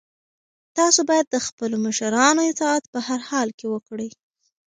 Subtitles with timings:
[0.77, 4.09] تاسو باید د خپلو مشرانو اطاعت په هر حال کې وکړئ.